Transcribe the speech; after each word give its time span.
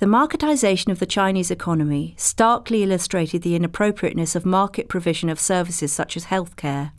The 0.00 0.06
marketisation 0.06 0.90
of 0.90 0.98
the 0.98 1.04
Chinese 1.04 1.50
economy 1.50 2.14
starkly 2.16 2.82
illustrated 2.82 3.42
the 3.42 3.54
inappropriateness 3.54 4.34
of 4.34 4.46
market 4.46 4.88
provision 4.88 5.28
of 5.28 5.38
services 5.38 5.92
such 5.92 6.16
as 6.16 6.24
healthcare. 6.24 6.92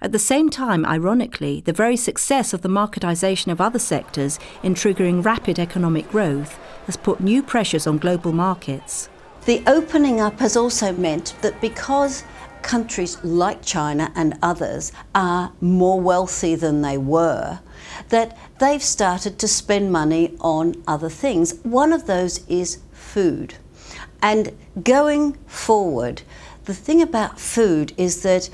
At 0.00 0.12
the 0.12 0.20
same 0.20 0.48
time, 0.48 0.86
ironically, 0.86 1.60
the 1.60 1.72
very 1.72 1.96
success 1.96 2.52
of 2.52 2.62
the 2.62 2.68
marketisation 2.68 3.50
of 3.50 3.60
other 3.60 3.80
sectors 3.80 4.38
in 4.62 4.76
triggering 4.76 5.24
rapid 5.24 5.58
economic 5.58 6.08
growth 6.08 6.56
has 6.86 6.96
put 6.96 7.18
new 7.18 7.42
pressures 7.42 7.88
on 7.88 7.98
global 7.98 8.30
markets. 8.30 9.08
The 9.46 9.64
opening 9.66 10.20
up 10.20 10.38
has 10.38 10.56
also 10.56 10.92
meant 10.92 11.34
that 11.42 11.60
because 11.60 12.22
countries 12.62 13.22
like 13.24 13.64
China 13.64 14.12
and 14.14 14.38
others 14.42 14.92
are 15.14 15.52
more 15.60 16.00
wealthy 16.00 16.54
than 16.54 16.82
they 16.82 16.98
were, 16.98 17.60
that 18.08 18.36
they've 18.58 18.82
started 18.82 19.38
to 19.38 19.48
spend 19.48 19.92
money 19.92 20.36
on 20.40 20.82
other 20.86 21.08
things. 21.08 21.54
One 21.62 21.92
of 21.92 22.06
those 22.06 22.46
is 22.48 22.78
food. 22.92 23.54
And 24.22 24.56
going 24.82 25.34
forward, 25.46 26.22
the 26.64 26.74
thing 26.74 27.02
about 27.02 27.40
food 27.40 27.92
is 27.96 28.22
that 28.22 28.50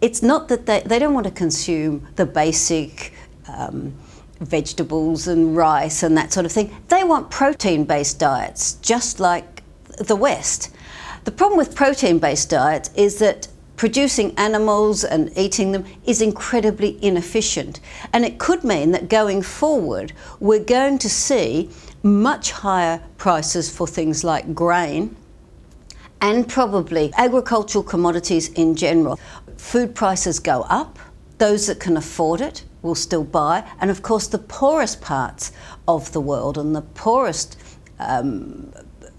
it's 0.00 0.22
not 0.22 0.48
that 0.48 0.66
they, 0.66 0.80
they 0.80 0.98
don't 0.98 1.14
want 1.14 1.26
to 1.26 1.32
consume 1.32 2.06
the 2.16 2.26
basic 2.26 3.12
um, 3.48 3.94
vegetables 4.40 5.28
and 5.28 5.56
rice 5.56 6.02
and 6.02 6.16
that 6.16 6.32
sort 6.32 6.46
of 6.46 6.52
thing. 6.52 6.74
They 6.88 7.04
want 7.04 7.30
protein 7.30 7.84
based 7.84 8.18
diets, 8.18 8.74
just 8.74 9.20
like 9.20 9.62
the 9.98 10.16
West. 10.16 10.70
The 11.24 11.30
problem 11.30 11.58
with 11.58 11.74
protein 11.74 12.18
based 12.18 12.50
diets 12.50 12.90
is 12.94 13.18
that 13.18 13.48
producing 13.76 14.34
animals 14.36 15.04
and 15.04 15.30
eating 15.38 15.72
them 15.72 15.84
is 16.04 16.20
incredibly 16.20 17.02
inefficient. 17.02 17.80
And 18.12 18.24
it 18.24 18.38
could 18.38 18.62
mean 18.64 18.90
that 18.90 19.08
going 19.08 19.42
forward, 19.42 20.12
we're 20.38 20.64
going 20.64 20.98
to 20.98 21.08
see 21.08 21.70
much 22.02 22.50
higher 22.50 23.02
prices 23.16 23.74
for 23.74 23.86
things 23.86 24.22
like 24.24 24.54
grain 24.54 25.16
and 26.20 26.48
probably 26.48 27.10
agricultural 27.16 27.84
commodities 27.84 28.50
in 28.50 28.74
general. 28.74 29.18
Food 29.56 29.94
prices 29.94 30.38
go 30.38 30.62
up, 30.62 30.98
those 31.38 31.66
that 31.66 31.80
can 31.80 31.96
afford 31.96 32.40
it 32.40 32.64
will 32.82 32.94
still 32.94 33.24
buy, 33.24 33.66
and 33.80 33.90
of 33.90 34.02
course, 34.02 34.26
the 34.26 34.38
poorest 34.38 35.00
parts 35.00 35.52
of 35.88 36.12
the 36.12 36.20
world 36.20 36.58
and 36.58 36.76
the 36.76 36.82
poorest 36.82 37.58
um, 37.98 38.72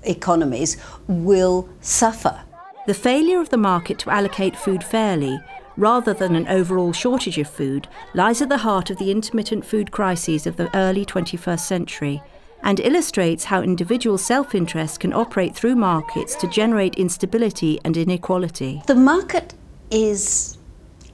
economies 0.03 0.77
will 1.07 1.69
suffer. 1.81 2.41
The 2.88 2.94
failure 2.94 3.39
of 3.39 3.49
the 3.49 3.57
market 3.57 3.99
to 3.99 4.09
allocate 4.09 4.55
food 4.55 4.83
fairly, 4.83 5.39
rather 5.77 6.13
than 6.13 6.35
an 6.35 6.47
overall 6.47 6.94
shortage 6.94 7.38
of 7.38 7.47
food, 7.47 7.88
lies 8.13 8.41
at 8.41 8.49
the 8.49 8.57
heart 8.57 8.89
of 8.89 8.97
the 8.97 9.11
intermittent 9.11 9.66
food 9.66 9.91
crises 9.91 10.47
of 10.47 10.57
the 10.57 10.75
early 10.75 11.05
21st 11.05 11.59
century 11.59 12.23
and 12.63 12.79
illustrates 12.79 13.45
how 13.45 13.61
individual 13.61 14.17
self 14.17 14.53
interest 14.53 14.99
can 14.99 15.13
operate 15.13 15.55
through 15.55 15.75
markets 15.75 16.35
to 16.35 16.47
generate 16.47 16.95
instability 16.95 17.79
and 17.83 17.97
inequality. 17.97 18.81
The 18.88 18.95
market 18.95 19.53
is 19.89 20.57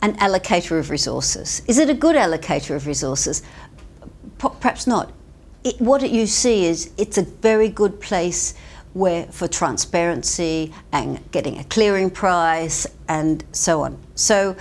an 0.02 0.16
allocator 0.18 0.80
of 0.80 0.90
resources. 0.90 1.62
Is 1.68 1.78
it 1.78 1.90
a 1.90 1.94
good 1.94 2.16
allocator 2.16 2.76
of 2.76 2.86
resources? 2.88 3.42
Perhaps 4.38 4.88
not. 4.88 5.12
It, 5.64 5.80
what 5.82 6.08
you 6.10 6.28
see 6.28 6.66
is 6.66 6.92
it's 6.98 7.18
a 7.18 7.24
very 7.24 7.70
good 7.70 8.00
place 8.00 8.54
for 9.32 9.48
transparency 9.48 10.74
and 10.92 11.20
getting 11.32 11.58
a 11.60 11.64
clearing 11.66 12.10
price 12.10 12.88
and 13.08 13.44
so 13.52 13.82
on. 13.82 13.98
So, 14.16 14.56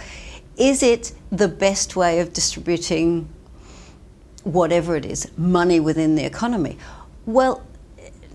is 0.56 0.82
it 0.82 1.12
the 1.30 1.48
best 1.48 1.96
way 1.96 2.20
of 2.20 2.32
distributing 2.32 3.28
whatever 4.44 4.96
it 4.96 5.04
is, 5.04 5.30
money 5.36 5.80
within 5.80 6.14
the 6.14 6.24
economy? 6.24 6.78
Well, 7.26 7.62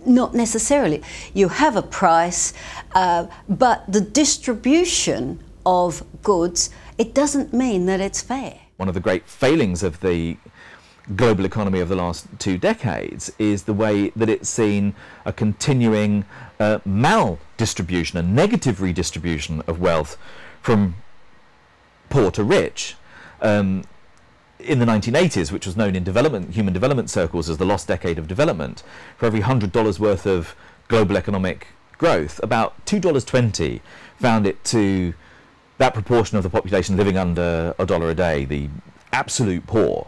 not 0.06 0.34
necessarily. 0.34 1.04
You 1.34 1.48
have 1.48 1.76
a 1.76 1.82
price, 1.82 2.54
uh, 2.94 3.28
but 3.48 3.92
the 3.92 4.02
distribution 4.02 5.40
of 5.66 6.04
goods, 6.24 6.70
it 6.98 7.14
doesn't 7.14 7.54
mean 7.54 7.86
that 7.86 8.00
it's 8.00 8.22
fair. 8.22 8.60
One 8.78 8.88
of 8.88 8.94
the 8.94 9.00
great 9.00 9.28
failings 9.28 9.84
of 9.84 10.00
the 10.00 10.38
global 11.16 11.46
economy 11.46 11.80
of 11.80 11.90
the 11.90 11.96
last 11.96 12.28
two 12.40 12.58
decades 12.58 13.32
is 13.40 13.64
the 13.64 13.74
way 13.74 14.10
that 14.16 14.30
it's 14.30 14.50
seen 14.50 14.94
a 15.26 15.34
continuing 15.34 16.26
uh, 16.60 16.80
maldistribution, 16.88 18.16
a 18.16 18.24
negative 18.24 18.82
redistribution 18.82 19.62
of 19.68 19.80
wealth 19.80 20.18
from 20.62 20.96
poor 22.10 22.32
to 22.32 22.44
rich. 22.44 22.96
Um, 23.42 23.84
in 24.60 24.80
the 24.80 24.86
1980s, 24.86 25.52
which 25.52 25.66
was 25.66 25.76
known 25.76 25.96
in 25.96 26.04
development, 26.04 26.54
human 26.54 26.74
development 26.74 27.10
circles 27.10 27.50
as 27.50 27.58
the 27.58 27.66
lost 27.66 27.88
decade 27.88 28.20
of 28.20 28.28
development, 28.28 28.84
for 29.18 29.26
every 29.26 29.42
$100 29.42 30.00
worth 30.00 30.26
of 30.28 30.56
global 30.88 31.18
economic 31.18 31.68
growth, 31.98 32.40
about 32.44 32.86
$2.20 32.86 33.82
found 34.18 34.46
it 34.46 34.64
to 34.66 35.14
that 35.78 35.94
proportion 35.94 36.38
of 36.38 36.44
the 36.44 36.50
population 36.50 36.96
living 36.96 37.18
under 37.18 37.74
a 37.80 37.86
dollar 37.86 38.10
a 38.10 38.16
day, 38.16 38.46
the 38.46 38.70
absolute 39.12 39.66
poor. 39.66 40.08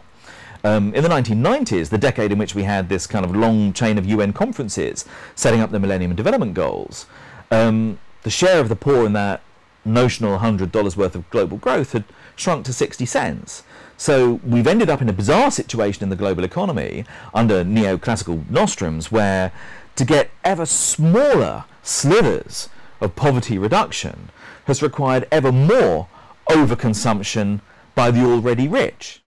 Um, 0.64 0.94
in 0.94 1.02
the 1.02 1.10
1990s, 1.10 1.90
the 1.90 1.98
decade 1.98 2.32
in 2.32 2.38
which 2.38 2.54
we 2.54 2.62
had 2.62 2.88
this 2.88 3.06
kind 3.06 3.22
of 3.22 3.36
long 3.36 3.74
chain 3.74 3.98
of 3.98 4.06
UN 4.06 4.32
conferences 4.32 5.04
setting 5.34 5.60
up 5.60 5.70
the 5.70 5.78
Millennium 5.78 6.14
Development 6.14 6.54
Goals, 6.54 7.04
um, 7.50 7.98
the 8.22 8.30
share 8.30 8.60
of 8.60 8.70
the 8.70 8.76
poor 8.76 9.04
in 9.04 9.12
that 9.12 9.42
notional 9.84 10.38
$100 10.38 10.96
worth 10.96 11.14
of 11.14 11.28
global 11.28 11.58
growth 11.58 11.92
had 11.92 12.04
shrunk 12.34 12.64
to 12.64 12.72
60 12.72 13.04
cents. 13.04 13.62
So 13.98 14.40
we've 14.42 14.66
ended 14.66 14.88
up 14.88 15.02
in 15.02 15.08
a 15.10 15.12
bizarre 15.12 15.50
situation 15.50 16.02
in 16.02 16.08
the 16.08 16.16
global 16.16 16.44
economy 16.44 17.04
under 17.34 17.62
neoclassical 17.62 18.48
nostrums 18.48 19.12
where 19.12 19.52
to 19.96 20.04
get 20.06 20.30
ever 20.44 20.64
smaller 20.64 21.64
slivers 21.82 22.70
of 23.02 23.14
poverty 23.14 23.58
reduction 23.58 24.30
has 24.64 24.82
required 24.82 25.28
ever 25.30 25.52
more 25.52 26.08
overconsumption 26.48 27.60
by 27.94 28.10
the 28.10 28.24
already 28.24 28.66
rich. 28.66 29.20